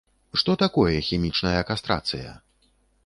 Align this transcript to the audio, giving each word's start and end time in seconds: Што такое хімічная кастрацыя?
Што 0.41 0.53
такое 0.63 0.95
хімічная 1.09 1.61
кастрацыя? 1.71 2.31